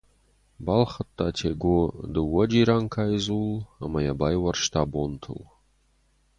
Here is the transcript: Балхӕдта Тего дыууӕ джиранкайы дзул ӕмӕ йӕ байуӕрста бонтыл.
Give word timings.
Балхӕдта 0.65 1.27
Тего 1.37 1.77
дыууӕ 2.13 2.43
джиранкайы 2.49 3.17
дзул 3.23 3.49
ӕмӕ 3.83 3.99
йӕ 4.05 4.13
байуӕрста 4.19 4.81
бонтыл. 4.91 5.39